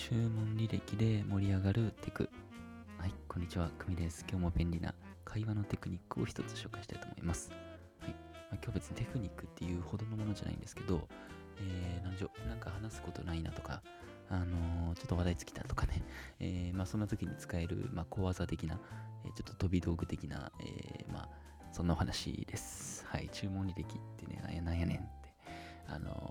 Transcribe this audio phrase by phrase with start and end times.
[0.00, 2.30] 注文履歴で盛り上がるテク。
[2.96, 4.24] はい、こんにちは、くみです。
[4.26, 4.94] 今日も便利な
[5.26, 7.50] 会話のテクニックを一つ紹介したいと思います。
[8.00, 8.16] はい、ま
[8.52, 11.06] あ、今日別にテクニックっていうほどのものじゃないんですけど、
[11.58, 13.82] えー、なんでしょ、なんか話すことないなとか、
[14.30, 16.02] あのー、ちょっと話題尽きたとかね、
[16.40, 18.80] えー、まあそんな時に使える、まあ小技的な、
[19.26, 21.28] え、ちょっと飛び道具的な、え、まあ
[21.72, 23.04] そんなお話です。
[23.06, 25.34] はい、注文履歴ってね、なんやねんって、
[25.88, 26.29] あの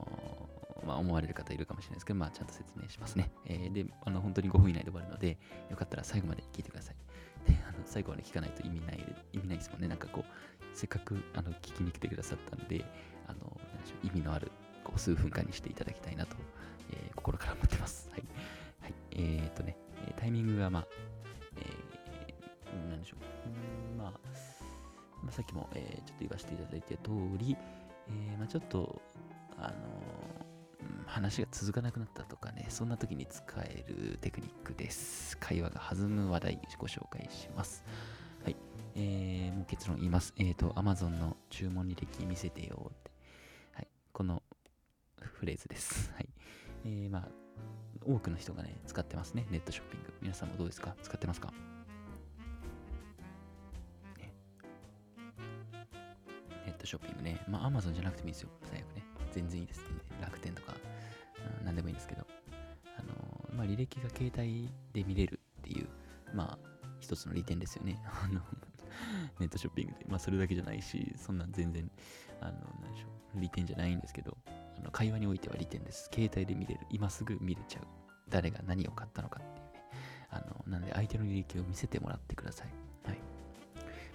[0.89, 3.29] まあ、思われる方いるかもしれないですけど、まあ、ちゃんと説明しますね。
[3.45, 5.37] えー、で、あの、本当に5分以内で終わるので、
[5.69, 6.95] よかったら最後まで聞いてください。
[7.47, 9.87] で、あの最後まで聞かないと意味ない、意味ないですもんね。
[9.87, 10.25] なんかこう、
[10.73, 12.83] せっかくあの聞きに来てくださったんで、
[13.27, 13.39] あの、
[13.71, 14.51] なんでしょう、意味のある
[14.83, 16.35] こう数分間にしていただきたいなと、
[16.91, 18.09] えー、心から思ってます。
[18.11, 18.23] はい。
[18.81, 18.93] はい。
[19.11, 19.77] えー、っとね、
[20.17, 20.87] タイミングが、まあ、
[21.57, 23.97] えー、なんでしょう。
[23.97, 24.11] まあ、
[25.21, 27.55] まあ、さっきも、えー、ちょっと言わせていただいた通り、
[28.07, 28.99] えー、まあ、ちょっと、
[29.61, 30.48] あの
[31.09, 35.37] 話が続かなくなったとかね、そんな時に使えるテクニックです。
[35.37, 37.83] 会話が弾む話題ご紹介します。
[38.43, 38.55] はい。
[38.95, 40.33] えー、もう結論言います。
[40.37, 43.11] えっ、ー、と、Amazon の注文履歴見せてよって。
[43.73, 43.87] はい。
[44.13, 44.43] この
[45.19, 46.11] フレーズです。
[46.13, 46.29] はい。
[46.85, 47.27] えー、まあ、
[48.05, 49.45] 多くの人がね、使ってますね。
[49.49, 50.13] ネットショッピング。
[50.21, 50.95] 皆さんもどうですか？
[51.01, 51.51] 使ってますか、
[56.65, 57.41] ネットショッピングね。
[57.47, 58.49] まあ、Amazon じゃなくてもいいですよ。
[58.63, 59.03] 最悪ね。
[59.31, 59.85] 全然いいです、ね。
[60.21, 60.75] 楽天とか、
[61.69, 62.25] 何でもいいんですけど、
[62.97, 65.87] あのー、まあ、履歴が携帯で見れるっていう、
[66.33, 66.57] まあ、
[66.99, 68.01] 一つの利点ですよね。
[68.25, 68.41] あの、
[69.39, 70.05] ネットショッピングで。
[70.07, 71.89] まあ、それだけじゃないし、そんな全然、
[72.41, 76.09] あの、なんでしょう、利点じゃないんですけど、あの会話においては利点です。
[76.11, 76.81] 携帯で見れる。
[76.89, 77.83] 今すぐ見れちゃう。
[78.29, 79.83] 誰が何を買ったのかっていうね。
[80.31, 82.67] あの、なんで相手の履歴を見せてもらってください。
[83.07, 83.17] はい。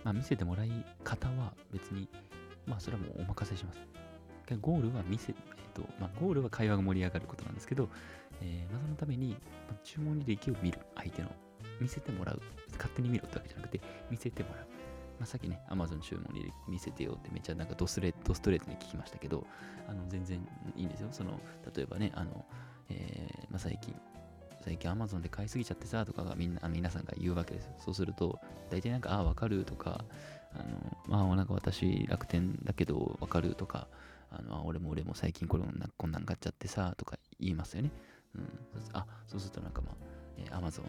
[0.02, 0.70] まあ、見せてもらい
[1.04, 2.08] 方は別に、
[2.66, 3.78] まあ、それはもうお任せします。
[4.60, 5.34] ゴールは見せ、
[5.74, 7.88] と、まあ、ゴールは会話が盛り上がることなんですけど、
[8.40, 9.30] えー、まあ、そのために、
[9.68, 11.30] まあ、注文履歴を見る、相手の。
[11.80, 12.40] 見せてもらう。
[12.76, 13.80] 勝手に見ろってわけじゃなくて、
[14.10, 14.66] 見せてもらう。
[15.18, 19.46] まあ、さっきね、Amazon 注文履歴見せてよってめっちゃなんかドスレドストレートに聞きましたけど、
[19.88, 20.38] あの全然
[20.76, 21.08] いいんですよ。
[21.10, 21.40] その、
[21.74, 22.44] 例えばね、あの、
[22.90, 23.94] えー、まあ、最近、
[24.64, 27.72] 最近 Amazon で買いすぎちゃってさとかがみんな、あの皆さんが言うわけですよ。
[27.78, 28.38] そうすると、
[28.70, 30.04] 大体なんか、ああ、わかるとか、
[30.52, 33.88] あの、まあ、なんか私楽天だけどわかるとか、
[34.38, 35.64] あの、俺も俺も最近これ
[35.96, 37.90] こんなん買っちゃってさ、とか言いますよね。
[38.34, 38.48] うん。
[38.92, 39.94] あ、そうするとなんかまあ、
[40.38, 40.82] えー、Amazon、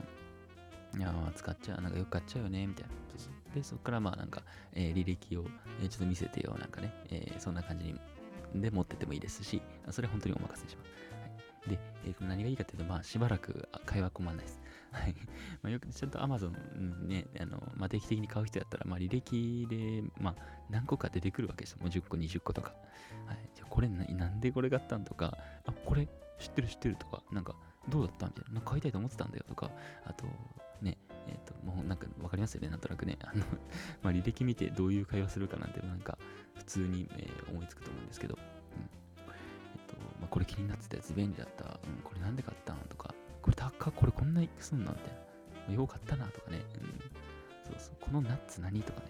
[0.97, 2.89] いや使っちゃう、なんかよく買っちゃうよね、みたいな。
[3.53, 5.45] で、そこからまあなんか、えー、履歴を、
[5.81, 7.99] えー、ちょっと見せてよ、なんかね、えー、そんな感じに、
[8.61, 10.89] で持っててもいいですし、それは本当にお任せします。
[10.89, 14.61] はい、で、えー、何がいいかっていうと、まあしばらく会話困らないです。
[14.95, 15.15] はい。
[15.61, 16.51] まあ、よくちゃんと Amazon
[17.05, 20.35] ね、あの、まあ、定期的に買う人やったら、まあ、履歴で、まあ、
[20.69, 21.79] 何個か出てくるわけですよ。
[21.81, 22.73] もう10個、20個とか。
[23.25, 23.49] はい。
[23.53, 26.07] じゃこれな、なんでこれ買ったんとか、あ、これ
[26.39, 27.55] 知ってる知ってるとか、なんか、
[27.89, 28.27] どうだった？
[28.27, 28.53] みたいな。
[28.53, 29.69] なんか買いたいと思ってたんだよとか、
[30.05, 30.25] あと、
[30.81, 33.17] ね、えっ、ー、と、もうなんかわかりますよね、なんとなくね。
[33.21, 33.43] あの
[34.01, 36.17] まあ、履歴見てどういう会話するかなんて、なんか、
[36.55, 38.41] 普通に、えー、思いつくと思うんですけど、うん。
[38.41, 41.65] えっ、と、まあ、これ気になってたやつ便利だった。
[41.65, 43.04] うん、これなんで買ったんとか、
[43.79, 45.13] これ高これこんなにすんのみたい
[45.69, 45.73] な。
[45.73, 46.61] よかったなとかね。
[46.75, 46.99] うん、
[47.63, 47.95] そうそう。
[47.99, 49.07] このナッツ何とかね。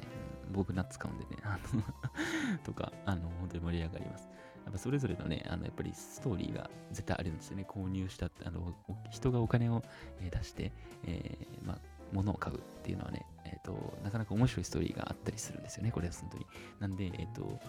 [0.48, 1.42] うん、僕ナッツ買うんでね。
[1.44, 1.84] あの
[2.64, 4.30] とか、あの、本当に盛り上がります。
[4.66, 7.66] やっぱそれぞれのね、あの、やっぱりストーリーが絶対あるんですよね。
[7.68, 8.74] 購入した、あの、
[9.12, 9.84] 人がお金を
[10.20, 10.72] 出して、
[11.04, 11.80] えー、まあ、
[12.12, 15.92] 物を買うっていうのはね、えっ、ー、と、なかなか面白いストーリーがあったりするんですよね。
[15.92, 16.46] これは本当に。
[16.80, 17.60] なんで、えっ、ー、と、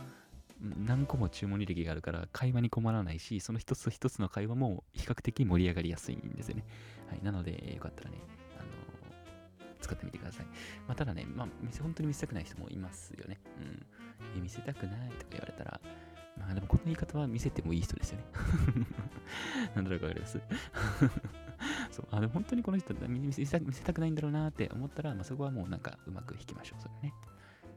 [0.61, 6.65] 何個も注文履歴があるから会話に困らないし、その一つ一つの会話も比較的盛り上がりやすいんですよね。
[7.09, 7.22] はい。
[7.22, 8.19] なので、よかったらね、
[8.59, 10.47] あの、使ってみてください。
[10.87, 11.49] まあ、ただね、まあ、
[11.83, 13.39] 本当に見せたくない人もいますよね。
[14.34, 14.43] うん。
[14.43, 15.81] 見せたくないとか言われたら、
[16.39, 18.25] まあでもこの言い方は見せてもいい人ですよね。
[19.75, 20.39] なんとなくわかります？
[21.91, 22.09] そう。
[22.11, 26.83] あ、でも本当にこの人見せた見せたくないんだろうなって思ったら、まあ、そこはもうなんかうまく弾きましょう。
[26.83, 27.15] それね。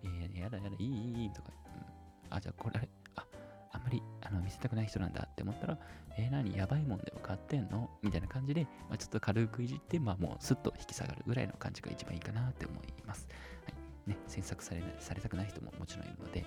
[0.04, 1.52] えー、やだやだ、いいいいいいとか、
[2.30, 3.26] あ、じゃあこれあ、
[3.72, 5.78] あ、んまりあの見せたくない人なんだって思ったら、
[6.18, 7.90] えー、何、やばいもんでも買ってんの？
[8.02, 13.28] みたいな感じで、まあ、ちょっと軽くいじって、まあもうスッと引き下がるぐらいの感じが一番いいかなって思います。
[13.66, 14.10] はい。
[14.10, 16.46] ね、詮索されされたくない人ももちろんいるので、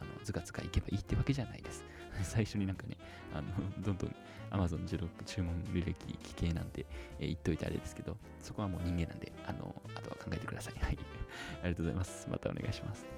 [0.00, 1.84] あのずかずか行けばいいってわけじゃないです。
[2.22, 2.96] 最初になんかね、
[3.32, 3.48] あの
[3.80, 4.14] どんどん
[4.50, 6.86] Amazon16 注文履歴危険なんて、
[7.18, 10.74] えー、言っといてあれですけど、そこはもう人間なんで、あの、あとは考えてください。
[10.80, 10.98] はい。
[11.62, 12.28] ありがとうございます。
[12.30, 13.14] またお願いします。